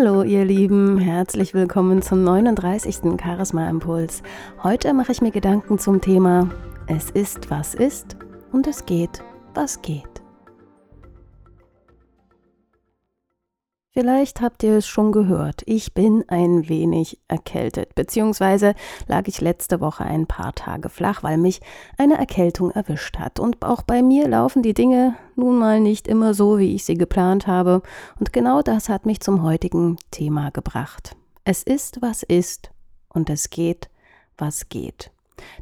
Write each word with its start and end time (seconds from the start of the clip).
Hallo 0.00 0.22
ihr 0.22 0.46
Lieben, 0.46 0.96
herzlich 0.96 1.52
willkommen 1.52 2.00
zum 2.00 2.24
39. 2.24 3.20
Charisma 3.22 3.68
Impuls. 3.68 4.22
Heute 4.62 4.94
mache 4.94 5.12
ich 5.12 5.20
mir 5.20 5.30
Gedanken 5.30 5.78
zum 5.78 6.00
Thema 6.00 6.48
Es 6.86 7.10
ist, 7.10 7.50
was 7.50 7.74
ist 7.74 8.16
und 8.50 8.66
es 8.66 8.86
geht, 8.86 9.22
was 9.52 9.82
geht. 9.82 10.09
Vielleicht 14.00 14.40
habt 14.40 14.62
ihr 14.62 14.78
es 14.78 14.86
schon 14.86 15.12
gehört, 15.12 15.60
ich 15.66 15.92
bin 15.92 16.24
ein 16.26 16.70
wenig 16.70 17.20
erkältet, 17.28 17.94
beziehungsweise 17.94 18.74
lag 19.08 19.28
ich 19.28 19.42
letzte 19.42 19.82
Woche 19.82 20.06
ein 20.06 20.26
paar 20.26 20.54
Tage 20.54 20.88
flach, 20.88 21.22
weil 21.22 21.36
mich 21.36 21.60
eine 21.98 22.16
Erkältung 22.16 22.70
erwischt 22.70 23.18
hat. 23.18 23.38
Und 23.38 23.62
auch 23.62 23.82
bei 23.82 24.00
mir 24.00 24.26
laufen 24.26 24.62
die 24.62 24.72
Dinge 24.72 25.16
nun 25.36 25.58
mal 25.58 25.80
nicht 25.80 26.08
immer 26.08 26.32
so, 26.32 26.58
wie 26.58 26.74
ich 26.74 26.86
sie 26.86 26.94
geplant 26.94 27.46
habe. 27.46 27.82
Und 28.18 28.32
genau 28.32 28.62
das 28.62 28.88
hat 28.88 29.04
mich 29.04 29.20
zum 29.20 29.42
heutigen 29.42 29.98
Thema 30.10 30.50
gebracht. 30.50 31.14
Es 31.44 31.62
ist, 31.62 32.00
was 32.00 32.22
ist, 32.22 32.70
und 33.10 33.28
es 33.28 33.50
geht, 33.50 33.90
was 34.38 34.70
geht. 34.70 35.10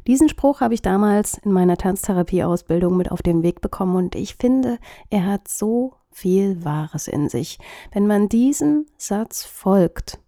Diesen 0.07 0.29
Spruch 0.29 0.61
habe 0.61 0.75
ich 0.75 0.81
damals 0.81 1.39
in 1.39 1.51
meiner 1.51 1.75
Tanztherapieausbildung 1.75 2.95
mit 2.95 3.11
auf 3.11 3.21
den 3.21 3.43
Weg 3.43 3.59
bekommen 3.59 3.97
und 3.97 4.15
ich 4.15 4.35
finde, 4.35 4.77
er 5.09 5.25
hat 5.25 5.49
so 5.49 5.95
viel 6.11 6.63
Wahres 6.63 7.07
in 7.07 7.29
sich. 7.29 7.59
Wenn 7.91 8.07
man 8.07 8.29
diesem 8.29 8.85
Satz 8.97 9.43
folgt, 9.43 10.19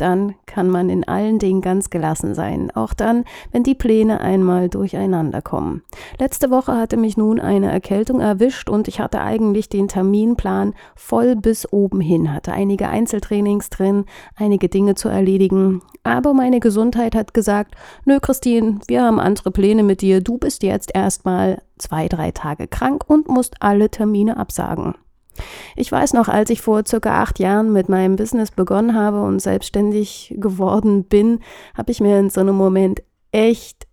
dann 0.00 0.34
kann 0.46 0.68
man 0.68 0.88
in 0.88 1.06
allen 1.06 1.38
Dingen 1.38 1.60
ganz 1.60 1.90
gelassen 1.90 2.34
sein, 2.34 2.70
auch 2.74 2.94
dann, 2.94 3.24
wenn 3.52 3.62
die 3.62 3.74
Pläne 3.74 4.20
einmal 4.20 4.68
durcheinander 4.68 5.42
kommen. 5.42 5.82
Letzte 6.18 6.50
Woche 6.50 6.76
hatte 6.76 6.96
mich 6.96 7.16
nun 7.16 7.40
eine 7.40 7.70
Erkältung 7.70 8.20
erwischt 8.20 8.70
und 8.70 8.88
ich 8.88 9.00
hatte 9.00 9.20
eigentlich 9.20 9.68
den 9.68 9.88
Terminplan 9.88 10.74
voll 10.96 11.36
bis 11.36 11.70
oben 11.72 12.00
hin, 12.00 12.32
hatte 12.32 12.52
einige 12.52 12.88
Einzeltrainings 12.88 13.70
drin, 13.70 14.04
einige 14.36 14.68
Dinge 14.68 14.94
zu 14.94 15.08
erledigen, 15.08 15.82
aber 16.02 16.32
meine 16.32 16.60
Gesundheit 16.60 17.14
hat 17.14 17.34
gesagt, 17.34 17.74
nö 18.04 18.20
Christine, 18.20 18.78
wir 18.86 19.02
haben 19.02 19.20
andere 19.20 19.50
Pläne 19.50 19.82
mit 19.82 20.00
dir, 20.00 20.20
du 20.20 20.38
bist 20.38 20.62
jetzt 20.62 20.90
erstmal 20.94 21.62
zwei, 21.78 22.08
drei 22.08 22.30
Tage 22.30 22.68
krank 22.68 23.04
und 23.06 23.28
musst 23.28 23.56
alle 23.60 23.90
Termine 23.90 24.36
absagen. 24.36 24.94
Ich 25.76 25.90
weiß 25.90 26.12
noch, 26.12 26.28
als 26.28 26.50
ich 26.50 26.60
vor 26.60 26.82
circa 26.86 27.22
acht 27.22 27.38
Jahren 27.38 27.72
mit 27.72 27.88
meinem 27.88 28.16
Business 28.16 28.50
begonnen 28.50 28.94
habe 28.94 29.22
und 29.22 29.40
selbstständig 29.40 30.34
geworden 30.38 31.04
bin, 31.04 31.40
habe 31.76 31.92
ich 31.92 32.00
mir 32.00 32.18
in 32.18 32.30
so 32.30 32.40
einem 32.40 32.56
Moment 32.56 33.02
echt 33.32 33.86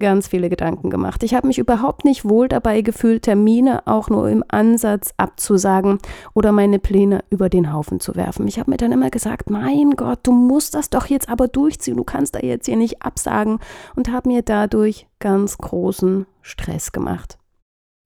ganz 0.00 0.26
viele 0.26 0.48
Gedanken 0.48 0.90
gemacht. 0.90 1.22
Ich 1.22 1.34
habe 1.34 1.46
mich 1.46 1.58
überhaupt 1.58 2.04
nicht 2.04 2.28
wohl 2.28 2.48
dabei 2.48 2.80
gefühlt, 2.80 3.22
Termine 3.22 3.86
auch 3.86 4.08
nur 4.08 4.28
im 4.28 4.42
Ansatz 4.48 5.14
abzusagen 5.16 5.98
oder 6.34 6.50
meine 6.50 6.80
Pläne 6.80 7.22
über 7.30 7.48
den 7.48 7.72
Haufen 7.72 8.00
zu 8.00 8.16
werfen. 8.16 8.48
Ich 8.48 8.58
habe 8.58 8.70
mir 8.70 8.78
dann 8.78 8.90
immer 8.90 9.10
gesagt, 9.10 9.50
mein 9.50 9.92
Gott, 9.92 10.20
du 10.24 10.32
musst 10.32 10.74
das 10.74 10.90
doch 10.90 11.06
jetzt 11.06 11.28
aber 11.28 11.46
durchziehen, 11.46 11.98
du 11.98 12.04
kannst 12.04 12.34
da 12.34 12.40
jetzt 12.40 12.66
hier 12.66 12.76
nicht 12.76 13.02
absagen 13.02 13.60
und 13.94 14.10
habe 14.10 14.28
mir 14.28 14.42
dadurch 14.42 15.06
ganz 15.20 15.58
großen 15.58 16.26
Stress 16.42 16.90
gemacht. 16.90 17.39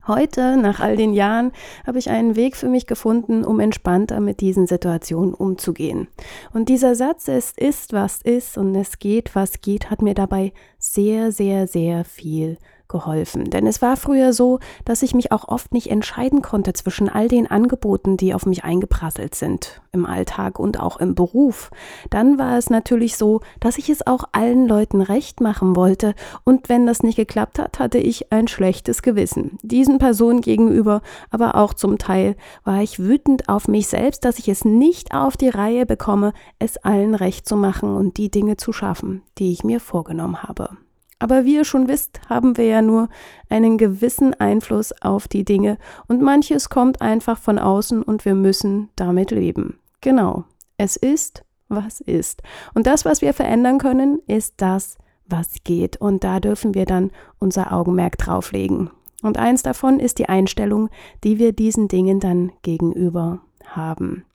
Heute, 0.07 0.57
nach 0.57 0.79
all 0.79 0.97
den 0.97 1.13
Jahren, 1.13 1.51
habe 1.87 1.97
ich 1.97 2.09
einen 2.09 2.35
Weg 2.35 2.55
für 2.55 2.69
mich 2.69 2.85
gefunden, 2.85 3.43
um 3.43 3.59
entspannter 3.59 4.19
mit 4.19 4.39
diesen 4.39 4.67
Situationen 4.67 5.33
umzugehen. 5.33 6.07
Und 6.53 6.69
dieser 6.69 6.93
Satz, 6.93 7.27
es 7.27 7.51
ist, 7.51 7.91
was 7.91 8.21
ist 8.21 8.57
und 8.57 8.75
es 8.75 8.99
geht, 8.99 9.33
was 9.33 9.61
geht, 9.61 9.89
hat 9.89 10.03
mir 10.03 10.13
dabei 10.13 10.53
sehr, 10.77 11.31
sehr, 11.31 11.67
sehr 11.67 12.05
viel 12.05 12.57
geholfen. 12.87 13.49
Denn 13.49 13.67
es 13.67 13.81
war 13.81 13.97
früher 13.97 14.33
so, 14.33 14.59
dass 14.85 15.03
ich 15.03 15.13
mich 15.13 15.31
auch 15.31 15.47
oft 15.47 15.73
nicht 15.73 15.89
entscheiden 15.89 16.41
konnte 16.41 16.73
zwischen 16.73 17.09
all 17.09 17.27
den 17.27 17.49
Angeboten, 17.49 18.17
die 18.17 18.33
auf 18.33 18.45
mich 18.45 18.63
eingeprasselt 18.63 19.35
sind, 19.35 19.81
im 19.91 20.05
Alltag 20.05 20.59
und 20.59 20.79
auch 20.79 20.97
im 20.97 21.15
Beruf. 21.15 21.71
Dann 22.09 22.37
war 22.37 22.57
es 22.57 22.69
natürlich 22.69 23.17
so, 23.17 23.41
dass 23.59 23.77
ich 23.77 23.89
es 23.89 24.05
auch 24.05 24.25
allen 24.31 24.67
Leuten 24.67 25.01
recht 25.01 25.41
machen 25.41 25.75
wollte 25.75 26.13
und 26.43 26.69
wenn 26.69 26.85
das 26.85 27.03
nicht 27.03 27.15
geklappt 27.15 27.59
hat, 27.59 27.79
hatte 27.79 27.97
ich 27.97 28.31
ein 28.31 28.47
schlechtes 28.47 29.01
Gewissen. 29.01 29.57
Diesen 29.61 29.97
Personen 29.97 30.41
gegenüber, 30.41 31.01
aber 31.29 31.55
auch 31.55 31.73
zum 31.73 31.97
Teil 31.97 32.35
war 32.63 32.81
ich 32.81 32.99
wütend 32.99 33.49
auf 33.49 33.67
mich 33.67 33.87
selbst, 33.87 34.25
dass 34.25 34.39
ich 34.39 34.49
es 34.49 34.65
nicht 34.65 35.13
auf 35.13 35.37
die 35.37 35.49
Reihe 35.49 35.85
bekomme, 35.85 36.33
es 36.59 36.77
allen 36.77 37.15
recht 37.15 37.47
zu 37.47 37.55
machen 37.55 37.95
und 37.95 38.17
die 38.17 38.29
Dinge 38.29 38.57
zu 38.57 38.73
schaffen, 38.73 39.23
die 39.37 39.51
ich 39.51 39.63
mir 39.63 39.79
vorgenommen 39.79 40.43
habe. 40.43 40.77
Aber 41.25 41.43
wie 41.43 41.55
ihr 41.55 41.65
schon 41.65 41.87
wisst, 41.87 42.19
haben 42.29 42.55
wir 42.55 42.65
ja 42.65 42.83
nur 42.83 43.09
einen 43.49 43.79
gewissen 43.79 44.35
Einfluss 44.35 44.93
auf 45.01 45.27
die 45.27 45.43
Dinge 45.43 45.79
und 46.07 46.21
manches 46.21 46.69
kommt 46.69 47.01
einfach 47.01 47.39
von 47.39 47.57
außen 47.57 48.03
und 48.03 48.25
wir 48.25 48.35
müssen 48.35 48.89
damit 48.95 49.31
leben. 49.31 49.79
Genau, 50.01 50.43
es 50.77 50.95
ist, 50.97 51.43
was 51.67 51.99
ist. 51.99 52.43
Und 52.75 52.85
das, 52.85 53.05
was 53.05 53.23
wir 53.23 53.33
verändern 53.33 53.79
können, 53.79 54.19
ist 54.27 54.53
das, 54.57 54.99
was 55.25 55.55
geht. 55.63 55.97
Und 55.97 56.23
da 56.23 56.39
dürfen 56.39 56.75
wir 56.75 56.85
dann 56.85 57.09
unser 57.39 57.73
Augenmerk 57.73 58.19
drauflegen. 58.19 58.91
Und 59.23 59.39
eins 59.39 59.63
davon 59.63 59.99
ist 59.99 60.19
die 60.19 60.29
Einstellung, 60.29 60.91
die 61.23 61.39
wir 61.39 61.53
diesen 61.53 61.87
Dingen 61.87 62.19
dann 62.19 62.51
gegenüber 62.61 63.41
haben. 63.65 64.25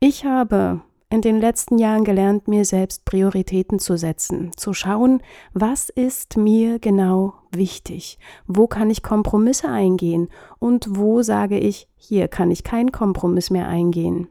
Ich 0.00 0.26
habe 0.26 0.82
in 1.08 1.20
den 1.20 1.40
letzten 1.40 1.78
Jahren 1.78 2.04
gelernt, 2.04 2.48
mir 2.48 2.64
selbst 2.64 3.04
Prioritäten 3.04 3.78
zu 3.78 3.96
setzen, 3.96 4.50
zu 4.56 4.74
schauen, 4.74 5.22
was 5.52 5.88
ist 5.88 6.36
mir 6.36 6.78
genau 6.78 7.34
wichtig, 7.52 8.18
wo 8.46 8.66
kann 8.66 8.90
ich 8.90 9.02
Kompromisse 9.02 9.68
eingehen 9.68 10.28
und 10.58 10.96
wo 10.96 11.22
sage 11.22 11.58
ich, 11.58 11.88
hier 11.96 12.28
kann 12.28 12.50
ich 12.50 12.64
keinen 12.64 12.90
Kompromiss 12.90 13.50
mehr 13.50 13.68
eingehen. 13.68 14.28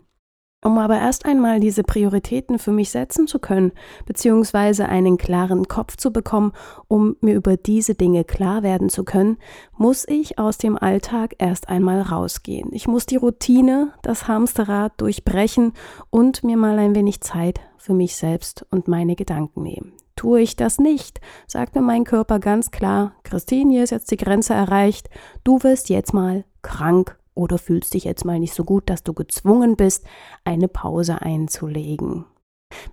Um 0.66 0.80
aber 0.80 0.98
erst 0.98 1.28
einmal 1.28 1.60
diese 1.60 1.84
Prioritäten 1.84 2.58
für 2.58 2.72
mich 2.72 2.90
setzen 2.90 3.28
zu 3.28 3.38
können, 3.38 3.72
beziehungsweise 4.08 4.90
einen 4.90 5.18
klaren 5.20 5.68
Kopf 5.68 5.96
zu 5.96 6.12
bekommen, 6.12 6.54
um 6.88 7.16
mir 7.22 7.36
über 7.36 7.56
diese 7.56 7.94
Dinge 7.94 8.24
klar 8.24 8.64
werden 8.64 8.90
zu 8.90 9.04
können, 9.04 9.38
muss 9.78 10.08
ich 10.08 10.40
aus 10.40 10.58
dem 10.58 10.76
Alltag 10.76 11.36
erst 11.38 11.70
einmal 11.70 12.02
rausgehen. 12.02 12.70
Ich 12.74 12.88
muss 12.88 13.06
die 13.06 13.18
Routine, 13.18 13.94
das 14.02 14.28
Hamsterrad 14.28 15.00
durchbrechen 15.00 15.74
und 16.10 16.44
mir 16.44 16.58
mal 16.58 16.80
ein 16.80 16.96
wenig 16.96 17.22
Zeit 17.22 17.60
für 17.78 17.94
mich 17.94 18.16
selbst 18.16 18.66
und 18.72 18.88
meine 18.88 19.16
Gedanken 19.16 19.62
nehmen. 19.62 19.94
Tue 20.16 20.42
ich 20.42 20.56
das 20.56 20.80
nicht, 20.80 21.22
sagt 21.46 21.76
mir 21.76 21.82
mein 21.82 22.06
Körper 22.06 22.40
ganz 22.40 22.72
klar, 22.72 23.14
Christine, 23.22 23.72
hier 23.72 23.84
ist 23.84 23.92
jetzt 23.92 24.10
die 24.10 24.18
Grenze 24.18 24.56
erreicht, 24.56 25.12
du 25.44 25.62
wirst 25.62 25.90
jetzt 25.90 26.12
mal 26.12 26.44
krank 26.64 27.20
oder 27.36 27.58
fühlst 27.58 27.94
dich 27.94 28.06
jetzt 28.06 28.26
mal 28.26 28.40
nicht 28.40 28.54
so 28.54 28.64
gut, 28.64 28.90
dass 28.90 29.04
du 29.04 29.14
gezwungen 29.14 29.76
bist, 29.76 30.06
eine 30.44 30.68
Pause 30.68 31.22
einzulegen. 31.22 32.26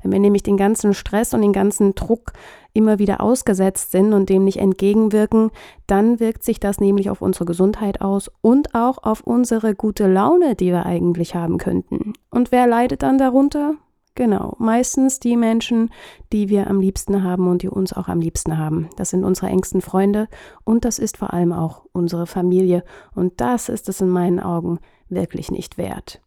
Wenn 0.03 0.13
wir 0.13 0.21
nämlich 0.21 0.43
den 0.43 0.57
ganzen 0.57 0.95
Stress 0.95 1.33
und 1.35 1.43
den 1.43 1.53
ganzen 1.53 1.95
Druck 1.95 2.33
immer 2.75 2.99
wieder 2.99 3.21
ausgesetzt 3.21 3.91
sind 3.91 4.13
und 4.13 4.29
dem 4.29 4.45
nicht 4.45 4.59
entgegenwirken, 4.59 5.51
dann 5.87 6.21
wirkt 6.21 6.45
sich 6.45 6.61
das 6.61 6.81
nämlich 6.81 7.11
auf 7.11 7.23
unsere 7.23 7.45
Gesundheit 7.45 8.01
aus 8.01 8.31
und 8.41 8.75
auch 8.75 8.99
auf 9.03 9.23
unsere 9.23 9.75
gute 9.75 10.07
Laune, 10.07 10.55
die 10.55 10.67
wir 10.67 10.87
eigentlich 10.87 11.35
haben 11.35 11.59
könnten. 11.59 12.13
Und 12.31 12.53
wer 12.53 12.67
leidet 12.67 13.03
dann 13.03 13.19
darunter? 13.19 13.75
Genau, 14.15 14.57
meistens 14.59 15.21
die 15.21 15.37
Menschen, 15.37 15.91
die 16.33 16.51
wir 16.51 16.67
am 16.69 16.81
liebsten 16.81 17.23
haben 17.23 17.49
und 17.49 17.63
die 17.63 17.69
uns 17.69 17.95
auch 17.95 18.09
am 18.09 18.21
liebsten 18.21 18.59
haben. 18.59 18.91
Das 18.97 19.11
sind 19.11 19.25
unsere 19.25 19.47
engsten 19.47 19.81
Freunde 19.81 20.29
und 20.65 20.85
das 20.85 20.99
ist 20.99 21.17
vor 21.17 21.33
allem 21.33 21.53
auch 21.53 21.87
unsere 21.93 22.27
Familie. 22.27 22.85
Und 23.15 23.41
das 23.41 23.71
ist 23.71 23.89
es 23.89 24.03
in 24.03 24.11
meinen 24.11 24.39
Augen 24.39 24.81
wirklich 25.09 25.51
nicht 25.51 25.79
wert. 25.79 26.21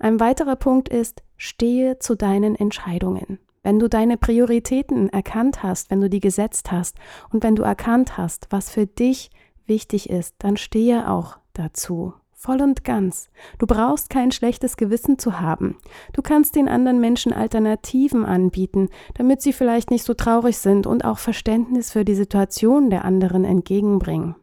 Ein 0.00 0.18
weiterer 0.18 0.56
Punkt 0.56 0.88
ist, 0.88 1.22
stehe 1.36 1.98
zu 2.00 2.16
deinen 2.16 2.56
Entscheidungen. 2.56 3.38
Wenn 3.62 3.78
du 3.78 3.88
deine 3.88 4.16
Prioritäten 4.16 5.08
erkannt 5.08 5.62
hast, 5.62 5.90
wenn 5.90 6.00
du 6.00 6.08
die 6.08 6.20
gesetzt 6.20 6.72
hast 6.72 6.96
und 7.30 7.44
wenn 7.44 7.54
du 7.54 7.62
erkannt 7.62 8.16
hast, 8.16 8.48
was 8.50 8.70
für 8.70 8.86
dich 8.86 9.30
wichtig 9.66 10.10
ist, 10.10 10.34
dann 10.38 10.56
stehe 10.56 11.08
auch 11.08 11.38
dazu. 11.52 12.14
Voll 12.40 12.62
und 12.62 12.84
ganz. 12.84 13.30
Du 13.58 13.66
brauchst 13.66 14.10
kein 14.10 14.30
schlechtes 14.30 14.76
Gewissen 14.76 15.18
zu 15.18 15.40
haben. 15.40 15.76
Du 16.12 16.22
kannst 16.22 16.54
den 16.54 16.68
anderen 16.68 17.00
Menschen 17.00 17.32
Alternativen 17.32 18.24
anbieten, 18.24 18.90
damit 19.14 19.42
sie 19.42 19.52
vielleicht 19.52 19.90
nicht 19.90 20.04
so 20.04 20.14
traurig 20.14 20.56
sind 20.58 20.86
und 20.86 21.04
auch 21.04 21.18
Verständnis 21.18 21.90
für 21.90 22.04
die 22.04 22.14
Situation 22.14 22.90
der 22.90 23.04
anderen 23.04 23.44
entgegenbringen. 23.44 24.36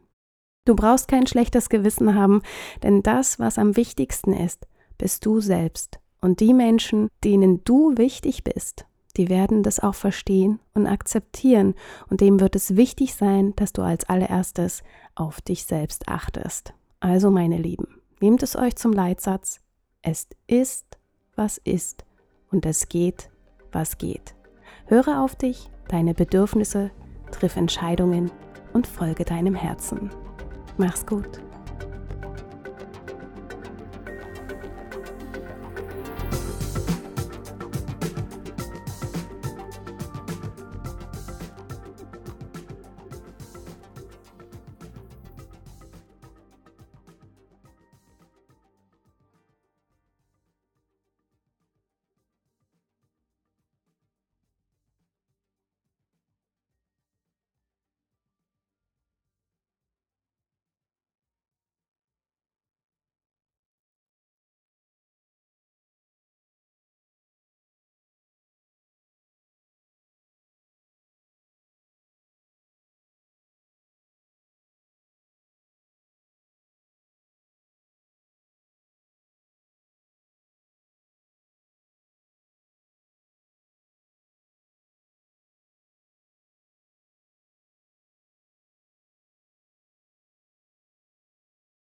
Du 0.66 0.76
brauchst 0.76 1.08
kein 1.08 1.26
schlechtes 1.26 1.70
Gewissen 1.70 2.14
haben, 2.14 2.42
denn 2.82 3.02
das, 3.02 3.38
was 3.38 3.56
am 3.56 3.76
wichtigsten 3.76 4.34
ist, 4.34 4.66
bist 4.98 5.24
du 5.24 5.40
selbst. 5.40 5.98
Und 6.20 6.40
die 6.40 6.52
Menschen, 6.52 7.08
denen 7.24 7.64
du 7.64 7.96
wichtig 7.96 8.44
bist, 8.44 8.84
die 9.16 9.30
werden 9.30 9.62
das 9.62 9.80
auch 9.80 9.94
verstehen 9.94 10.60
und 10.74 10.86
akzeptieren. 10.86 11.74
Und 12.10 12.20
dem 12.20 12.40
wird 12.40 12.56
es 12.56 12.76
wichtig 12.76 13.14
sein, 13.14 13.54
dass 13.56 13.72
du 13.72 13.80
als 13.80 14.06
allererstes 14.06 14.82
auf 15.14 15.40
dich 15.40 15.64
selbst 15.64 16.08
achtest. 16.08 16.74
Also, 17.06 17.30
meine 17.30 17.56
Lieben, 17.56 17.86
nehmt 18.20 18.42
es 18.42 18.56
euch 18.56 18.74
zum 18.74 18.92
Leitsatz, 18.92 19.60
es 20.02 20.26
ist, 20.48 20.98
was 21.36 21.56
ist 21.58 22.04
und 22.50 22.66
es 22.66 22.88
geht, 22.88 23.30
was 23.70 23.96
geht. 23.96 24.34
Höre 24.86 25.22
auf 25.22 25.36
dich, 25.36 25.70
deine 25.86 26.14
Bedürfnisse, 26.14 26.90
triff 27.30 27.54
Entscheidungen 27.54 28.32
und 28.72 28.88
folge 28.88 29.24
deinem 29.24 29.54
Herzen. 29.54 30.10
Mach's 30.78 31.06
gut. 31.06 31.45